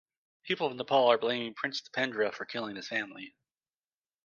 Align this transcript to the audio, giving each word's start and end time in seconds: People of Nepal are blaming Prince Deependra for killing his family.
People 0.41 0.65
of 0.65 0.75
Nepal 0.75 1.11
are 1.11 1.17
blaming 1.19 1.53
Prince 1.53 1.79
Deependra 1.81 2.33
for 2.33 2.43
killing 2.43 2.75
his 2.75 2.87
family. 2.87 3.35